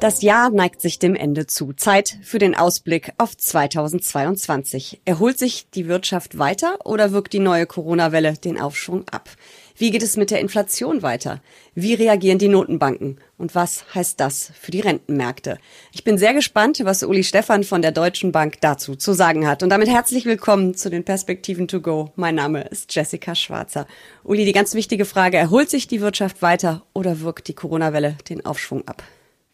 [0.00, 1.74] Das Jahr neigt sich dem Ende zu.
[1.74, 5.02] Zeit für den Ausblick auf 2022.
[5.04, 9.28] Erholt sich die Wirtschaft weiter oder wirkt die neue Corona-Welle den Aufschwung ab?
[9.76, 11.42] Wie geht es mit der Inflation weiter?
[11.74, 13.18] Wie reagieren die Notenbanken?
[13.36, 15.58] Und was heißt das für die Rentenmärkte?
[15.92, 19.62] Ich bin sehr gespannt, was Uli Stefan von der Deutschen Bank dazu zu sagen hat.
[19.62, 22.10] Und damit herzlich willkommen zu den Perspektiven to go.
[22.16, 23.86] Mein Name ist Jessica Schwarzer.
[24.24, 28.46] Uli, die ganz wichtige Frage, erholt sich die Wirtschaft weiter oder wirkt die Corona-Welle den
[28.46, 29.02] Aufschwung ab?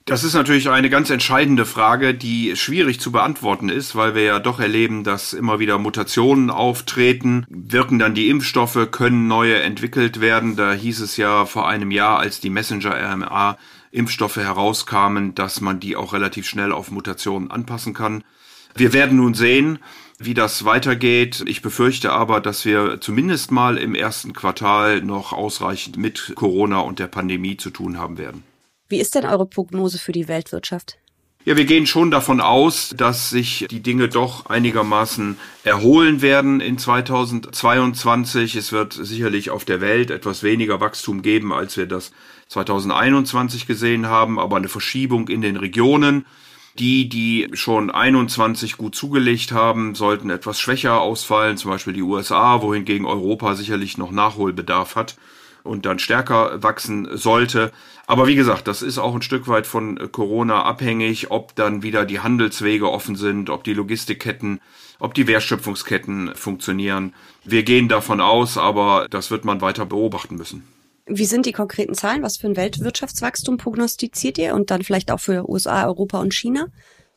[0.09, 4.39] Das ist natürlich eine ganz entscheidende Frage, die schwierig zu beantworten ist, weil wir ja
[4.39, 7.45] doch erleben, dass immer wieder Mutationen auftreten.
[7.49, 10.55] Wirken dann die Impfstoffe, können neue entwickelt werden.
[10.55, 13.59] Da hieß es ja vor einem Jahr, als die Messenger-RNA
[13.91, 18.23] Impfstoffe herauskamen, dass man die auch relativ schnell auf Mutationen anpassen kann.
[18.77, 19.81] Wir werden nun sehen,
[20.21, 21.43] wie das weitergeht.
[21.49, 27.01] Ich befürchte aber, dass wir zumindest mal im ersten Quartal noch ausreichend mit Corona und
[27.01, 28.45] der Pandemie zu tun haben werden.
[28.89, 30.99] Wie ist denn eure Prognose für die Weltwirtschaft?
[31.45, 36.77] Ja, wir gehen schon davon aus, dass sich die Dinge doch einigermaßen erholen werden in
[36.77, 38.57] 2022.
[38.57, 42.11] Es wird sicherlich auf der Welt etwas weniger Wachstum geben, als wir das
[42.49, 46.27] 2021 gesehen haben, aber eine Verschiebung in den Regionen.
[46.81, 52.61] Die, die schon 21 gut zugelegt haben, sollten etwas schwächer ausfallen, zum Beispiel die USA,
[52.61, 55.17] wohingegen Europa sicherlich noch Nachholbedarf hat
[55.67, 57.73] und dann stärker wachsen sollte.
[58.07, 62.05] Aber wie gesagt, das ist auch ein Stück weit von Corona abhängig, ob dann wieder
[62.05, 64.61] die Handelswege offen sind, ob die Logistikketten,
[64.99, 67.15] ob die Wertschöpfungsketten funktionieren.
[67.45, 70.63] Wir gehen davon aus, aber das wird man weiter beobachten müssen.
[71.07, 72.23] Wie sind die konkreten Zahlen?
[72.23, 76.67] Was für ein Weltwirtschaftswachstum prognostiziert ihr und dann vielleicht auch für USA, Europa und China?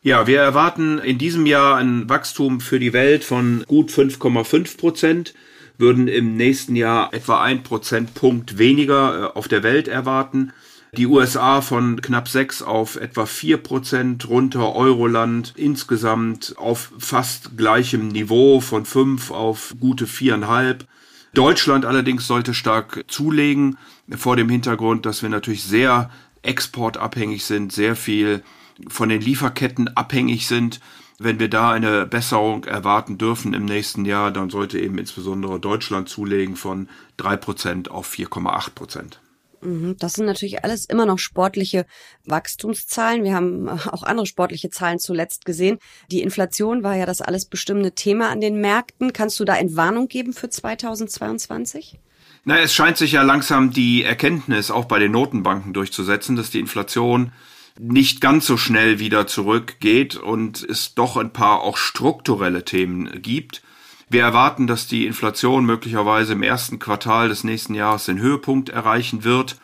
[0.02, 5.34] Ja, wir erwarten in diesem Jahr ein Wachstum für die Welt von gut 5,5 Prozent
[5.80, 10.52] würden im nächsten Jahr etwa ein Prozentpunkt weniger äh, auf der Welt erwarten.
[10.98, 18.08] Die USA von knapp sechs auf etwa vier Prozent runter, Euroland insgesamt auf fast gleichem
[18.08, 20.86] Niveau von fünf auf gute viereinhalb.
[21.34, 23.78] Deutschland allerdings sollte stark zulegen,
[24.18, 26.10] vor dem Hintergrund, dass wir natürlich sehr
[26.42, 28.42] exportabhängig sind, sehr viel
[28.88, 30.80] von den Lieferketten abhängig sind.
[31.22, 36.08] Wenn wir da eine Besserung erwarten dürfen im nächsten Jahr, dann sollte eben insbesondere Deutschland
[36.08, 36.88] zulegen von
[37.18, 39.20] drei Prozent auf 4,8 Prozent.
[39.62, 41.86] Mhm, das sind natürlich alles immer noch sportliche
[42.26, 43.26] Wachstumszahlen.
[43.26, 45.80] Wir haben auch andere sportliche Zahlen zuletzt gesehen.
[46.10, 49.12] Die Inflation war ja das alles bestimmende Thema an den Märkten.
[49.12, 52.00] Kannst du da Entwarnung geben für 2022?
[52.46, 56.60] Na, es scheint sich ja langsam die Erkenntnis auch bei den Notenbanken durchzusetzen, dass die
[56.60, 57.34] Inflation
[57.82, 63.62] nicht ganz so schnell wieder zurückgeht und es doch ein paar auch strukturelle Themen gibt.
[64.10, 69.24] Wir erwarten, dass die Inflation möglicherweise im ersten Quartal des nächsten Jahres den Höhepunkt erreichen
[69.24, 69.58] wird,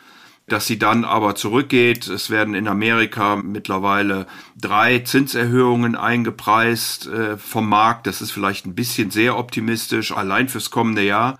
[0.48, 2.06] dass sie dann aber zurückgeht.
[2.06, 4.26] Es werden in Amerika mittlerweile
[4.58, 8.06] drei Zinserhöhungen eingepreist äh, vom Markt.
[8.06, 11.38] Das ist vielleicht ein bisschen sehr optimistisch, allein fürs kommende Jahr.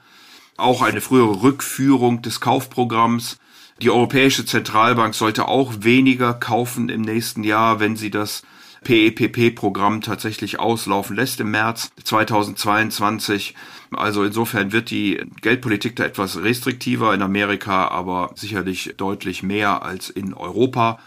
[0.58, 3.38] Auch eine frühere Rückführung des Kaufprogramms
[3.82, 8.42] die Europäische Zentralbank sollte auch weniger kaufen im nächsten Jahr, wenn sie das
[8.84, 13.54] PEPP-Programm tatsächlich auslaufen lässt im März 2022.
[13.90, 20.08] Also insofern wird die Geldpolitik da etwas restriktiver in Amerika, aber sicherlich deutlich mehr als
[20.08, 20.98] in Europa.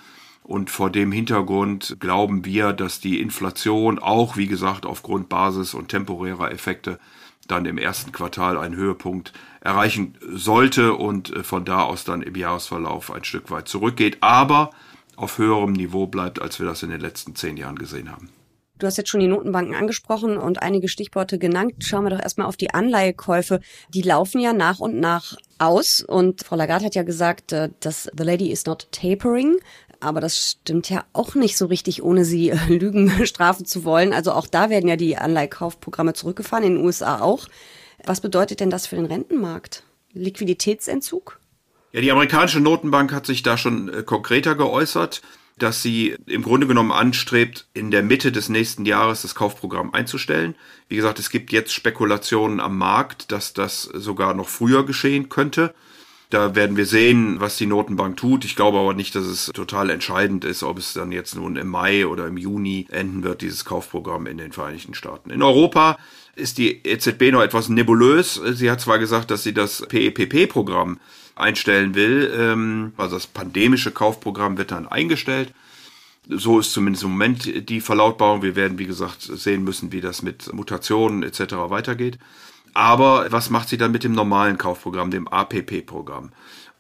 [0.44, 5.90] Und vor dem Hintergrund glauben wir, dass die Inflation auch, wie gesagt, aufgrund Basis- und
[5.90, 7.00] temporärer Effekte
[7.52, 12.36] dann im ersten Quartal einen Höhepunkt erreichen sollte und äh, von da aus dann im
[12.36, 14.72] Jahresverlauf ein Stück weit zurückgeht, aber
[15.16, 18.30] auf höherem Niveau bleibt, als wir das in den letzten zehn Jahren gesehen haben.
[18.80, 21.74] Du hast jetzt schon die Notenbanken angesprochen und einige Stichworte genannt.
[21.80, 23.60] Schauen wir doch erstmal auf die Anleihekäufe.
[23.94, 26.02] Die laufen ja nach und nach aus.
[26.02, 29.58] Und Frau Lagarde hat ja gesagt, äh, dass the lady is not tapering.
[30.00, 34.14] Aber das stimmt ja auch nicht so richtig, ohne sie äh, Lügen strafen zu wollen.
[34.14, 37.48] Also auch da werden ja die Anleihekaufprogramme zurückgefahren, in den USA auch.
[38.06, 39.84] Was bedeutet denn das für den Rentenmarkt?
[40.14, 41.40] Liquiditätsentzug?
[41.92, 45.22] Ja, die amerikanische Notenbank hat sich da schon äh, konkreter geäußert,
[45.58, 50.56] dass sie im Grunde genommen anstrebt, in der Mitte des nächsten Jahres das Kaufprogramm einzustellen.
[50.88, 55.74] Wie gesagt, es gibt jetzt Spekulationen am Markt, dass das sogar noch früher geschehen könnte.
[56.30, 58.46] Da werden wir sehen, was die Notenbank tut.
[58.46, 61.68] Ich glaube aber nicht, dass es total entscheidend ist, ob es dann jetzt nun im
[61.68, 65.32] Mai oder im Juni enden wird, dieses Kaufprogramm in den Vereinigten Staaten.
[65.32, 65.98] In Europa
[66.36, 68.40] ist die EZB noch etwas nebulös.
[68.54, 71.00] Sie hat zwar gesagt, dass sie das PEPP-Programm
[71.36, 75.54] einstellen will, ähm, also das pandemische Kaufprogramm wird dann eingestellt.
[76.28, 78.44] So ist zumindest im Moment die Verlautbarung.
[78.44, 81.54] Wir werden, wie gesagt, sehen müssen, wie das mit Mutationen etc.
[81.70, 82.20] weitergeht.
[82.74, 86.32] Aber was macht sie dann mit dem normalen Kaufprogramm, dem APP-Programm?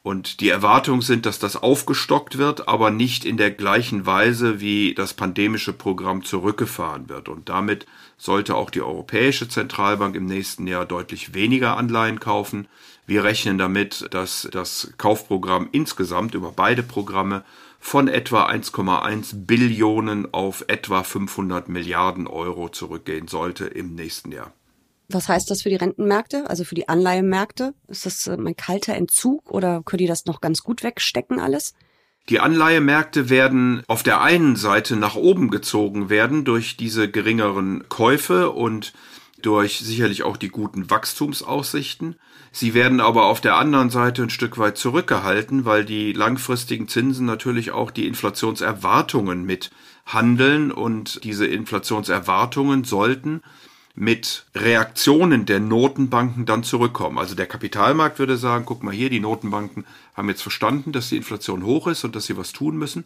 [0.01, 4.93] Und die Erwartungen sind, dass das aufgestockt wird, aber nicht in der gleichen Weise, wie
[4.93, 7.27] das pandemische Programm zurückgefahren wird.
[7.27, 7.85] Und damit
[8.17, 12.67] sollte auch die Europäische Zentralbank im nächsten Jahr deutlich weniger Anleihen kaufen.
[13.07, 17.43] Wir rechnen damit, dass das Kaufprogramm insgesamt über beide Programme
[17.79, 24.53] von etwa 1,1 Billionen auf etwa 500 Milliarden Euro zurückgehen sollte im nächsten Jahr.
[25.11, 27.73] Was heißt das für die Rentenmärkte, also für die Anleihemärkte?
[27.87, 31.73] Ist das äh, ein kalter Entzug oder können die das noch ganz gut wegstecken alles?
[32.29, 38.51] Die Anleihemärkte werden auf der einen Seite nach oben gezogen werden durch diese geringeren Käufe
[38.51, 38.93] und
[39.41, 42.15] durch sicherlich auch die guten Wachstumsaussichten.
[42.51, 47.25] Sie werden aber auf der anderen Seite ein Stück weit zurückgehalten, weil die langfristigen Zinsen
[47.25, 49.71] natürlich auch die Inflationserwartungen mit
[50.05, 53.41] handeln und diese Inflationserwartungen sollten
[53.99, 57.17] mit Reaktionen der Notenbanken dann zurückkommen.
[57.17, 59.85] Also der Kapitalmarkt würde sagen, guck mal hier, die Notenbanken
[60.15, 63.05] haben jetzt verstanden, dass die Inflation hoch ist und dass sie was tun müssen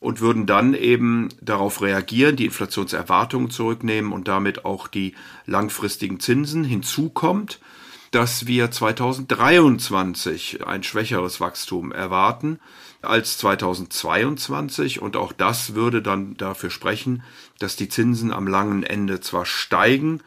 [0.00, 5.14] und würden dann eben darauf reagieren, die Inflationserwartungen zurücknehmen und damit auch die
[5.44, 6.64] langfristigen Zinsen.
[6.64, 7.60] Hinzu kommt,
[8.10, 12.60] dass wir 2023 ein schwächeres Wachstum erwarten
[13.02, 17.22] als 2022 und auch das würde dann dafür sprechen,
[17.58, 20.20] dass die Zinsen am langen Ende zwar steigen,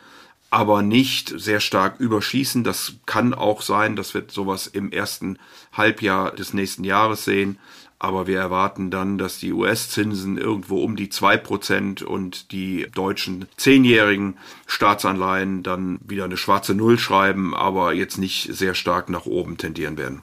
[0.49, 2.63] aber nicht sehr stark überschießen.
[2.63, 5.39] Das kann auch sein, dass wir sowas im ersten
[5.71, 7.57] Halbjahr des nächsten Jahres sehen.
[7.97, 13.47] Aber wir erwarten dann, dass die US-Zinsen irgendwo um die zwei Prozent und die deutschen
[13.55, 14.37] zehnjährigen
[14.67, 19.97] Staatsanleihen dann wieder eine schwarze Null schreiben, aber jetzt nicht sehr stark nach oben tendieren
[19.97, 20.21] werden.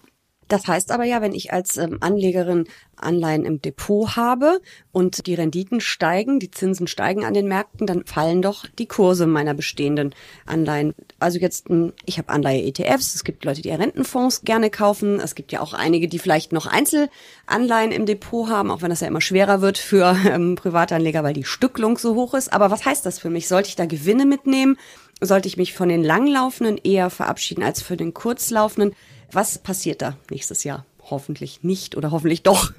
[0.50, 2.64] Das heißt aber ja, wenn ich als ähm, Anlegerin
[2.97, 4.61] Anleihen im Depot habe
[4.91, 9.29] und die Renditen steigen, die Zinsen steigen an den Märkten, dann fallen doch die Kurse
[9.29, 10.12] meiner bestehenden
[10.47, 10.93] Anleihen.
[11.20, 11.69] Also jetzt,
[12.05, 16.08] ich habe Anleihe-ETFs, es gibt Leute, die Rentenfonds gerne kaufen, es gibt ja auch einige,
[16.08, 20.17] die vielleicht noch Einzelanleihen im Depot haben, auch wenn das ja immer schwerer wird für
[20.29, 22.53] ähm, Privatanleger, weil die Stücklung so hoch ist.
[22.53, 23.46] Aber was heißt das für mich?
[23.46, 24.76] Sollte ich da Gewinne mitnehmen?
[25.20, 28.94] Sollte ich mich von den langlaufenden eher verabschieden als für den kurzlaufenden?
[29.32, 30.87] Was passiert da nächstes Jahr?
[31.03, 32.73] Hoffentlich nicht oder hoffentlich doch.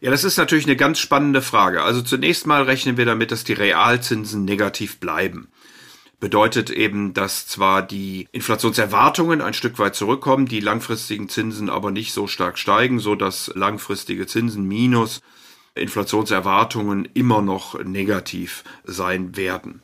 [0.00, 1.82] Ja, das ist natürlich eine ganz spannende Frage.
[1.82, 5.46] Also zunächst mal rechnen wir damit, dass die Realzinsen negativ bleiben.
[6.18, 12.12] Bedeutet eben, dass zwar die Inflationserwartungen ein Stück weit zurückkommen, die langfristigen Zinsen aber nicht
[12.12, 15.20] so stark steigen, so dass langfristige Zinsen minus
[15.74, 19.82] Inflationserwartungen immer noch negativ sein werden.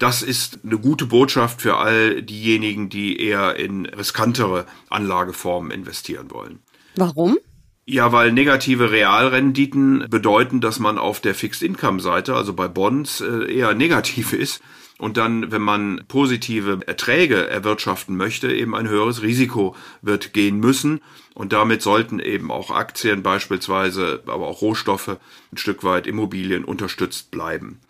[0.00, 6.60] Das ist eine gute Botschaft für all diejenigen, die eher in riskantere Anlageformen investieren wollen.
[6.96, 7.36] Warum?
[7.84, 13.74] Ja, weil negative Realrenditen bedeuten, dass man auf der Fixed-Income-Seite, also bei Bonds, äh, eher
[13.74, 14.62] negativ ist
[14.98, 21.00] und dann, wenn man positive Erträge erwirtschaften möchte, eben ein höheres Risiko wird gehen müssen.
[21.34, 25.18] Und damit sollten eben auch Aktien beispielsweise, aber auch Rohstoffe,
[25.52, 27.80] ein Stück weit Immobilien unterstützt bleiben.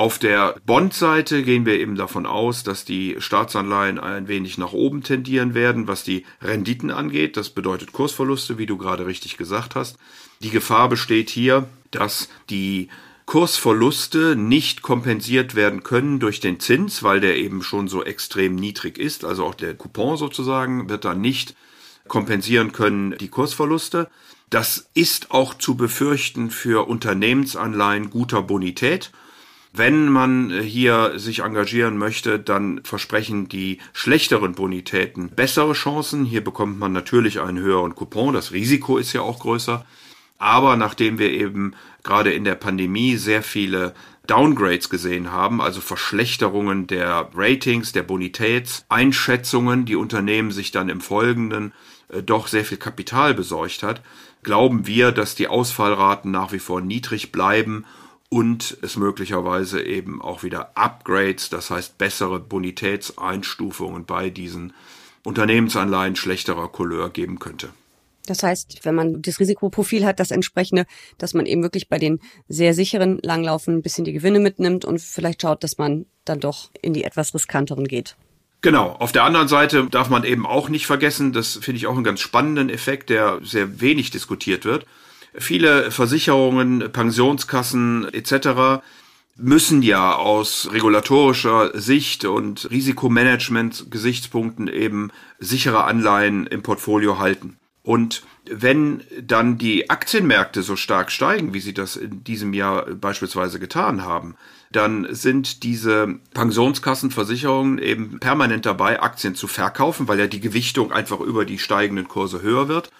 [0.00, 5.02] Auf der Bond-Seite gehen wir eben davon aus, dass die Staatsanleihen ein wenig nach oben
[5.02, 7.36] tendieren werden, was die Renditen angeht.
[7.36, 9.98] Das bedeutet Kursverluste, wie du gerade richtig gesagt hast.
[10.40, 12.90] Die Gefahr besteht hier, dass die
[13.26, 18.98] Kursverluste nicht kompensiert werden können durch den Zins, weil der eben schon so extrem niedrig
[18.98, 19.24] ist.
[19.24, 21.56] Also auch der Coupon sozusagen wird dann nicht
[22.06, 24.08] kompensieren können die Kursverluste.
[24.48, 29.10] Das ist auch zu befürchten für Unternehmensanleihen guter Bonität.
[29.72, 36.24] Wenn man hier sich engagieren möchte, dann versprechen die schlechteren Bonitäten bessere Chancen.
[36.24, 38.34] Hier bekommt man natürlich einen höheren Coupon.
[38.34, 39.84] Das Risiko ist ja auch größer.
[40.38, 43.94] Aber nachdem wir eben gerade in der Pandemie sehr viele
[44.26, 51.72] Downgrades gesehen haben, also Verschlechterungen der Ratings, der Bonitätseinschätzungen, die Unternehmen sich dann im Folgenden
[52.08, 54.02] äh, doch sehr viel Kapital besorgt hat,
[54.42, 57.84] glauben wir, dass die Ausfallraten nach wie vor niedrig bleiben
[58.30, 64.74] und es möglicherweise eben auch wieder Upgrades, das heißt bessere Bonitätseinstufungen bei diesen
[65.24, 67.70] Unternehmensanleihen schlechterer Couleur geben könnte.
[68.26, 70.84] Das heißt, wenn man das Risikoprofil hat, das entsprechende,
[71.16, 75.00] dass man eben wirklich bei den sehr sicheren Langlaufen ein bisschen die Gewinne mitnimmt und
[75.00, 78.16] vielleicht schaut, dass man dann doch in die etwas riskanteren geht.
[78.60, 78.90] Genau.
[78.98, 82.04] Auf der anderen Seite darf man eben auch nicht vergessen, das finde ich auch einen
[82.04, 84.84] ganz spannenden Effekt, der sehr wenig diskutiert wird.
[85.38, 88.82] Viele Versicherungen, Pensionskassen etc.
[89.36, 97.56] müssen ja aus regulatorischer Sicht und Risikomanagement-Gesichtspunkten eben sichere Anleihen im Portfolio halten.
[97.82, 103.58] Und wenn dann die Aktienmärkte so stark steigen, wie sie das in diesem Jahr beispielsweise
[103.58, 104.34] getan haben,
[104.72, 111.20] dann sind diese Pensionskassenversicherungen eben permanent dabei, Aktien zu verkaufen, weil ja die Gewichtung einfach
[111.20, 112.90] über die steigenden Kurse höher wird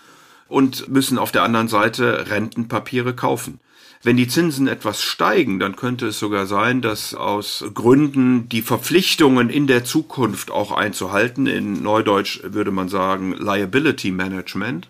[0.48, 3.60] und müssen auf der anderen Seite Rentenpapiere kaufen.
[4.02, 9.50] Wenn die Zinsen etwas steigen, dann könnte es sogar sein, dass aus Gründen die Verpflichtungen
[9.50, 14.88] in der Zukunft auch einzuhalten, in Neudeutsch würde man sagen Liability Management,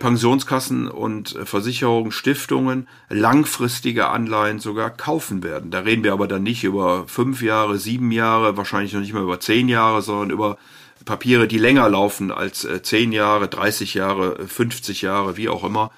[0.00, 5.70] Pensionskassen und Versicherungen, Stiftungen langfristige Anleihen sogar kaufen werden.
[5.70, 9.22] Da reden wir aber dann nicht über fünf Jahre, sieben Jahre, wahrscheinlich noch nicht mal
[9.22, 10.58] über zehn Jahre, sondern über
[11.04, 15.90] Papiere, die länger laufen als äh, zehn Jahre, 30 Jahre, 50 Jahre, wie auch immer.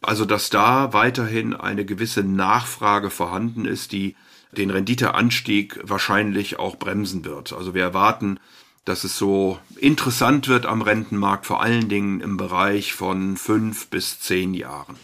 [0.00, 4.16] Also, dass da weiterhin eine gewisse Nachfrage vorhanden ist, die
[4.50, 7.52] den Renditeanstieg wahrscheinlich auch bremsen wird.
[7.52, 8.38] Also wir erwarten
[8.84, 14.20] dass es so interessant wird am Rentenmarkt, vor allen Dingen im Bereich von fünf bis
[14.20, 14.96] zehn Jahren.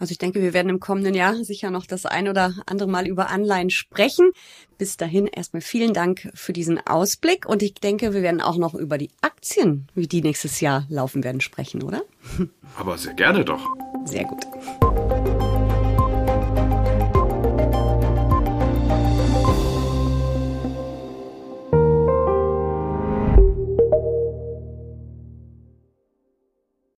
[0.00, 3.06] Also ich denke, wir werden im kommenden Jahr sicher noch das ein oder andere Mal
[3.06, 4.32] über Anleihen sprechen.
[4.78, 8.74] Bis dahin erstmal vielen Dank für diesen Ausblick und ich denke, wir werden auch noch
[8.74, 12.02] über die Aktien, wie die nächstes Jahr laufen werden, sprechen, oder?
[12.78, 13.68] Aber sehr gerne doch.
[14.06, 15.19] Sehr gut.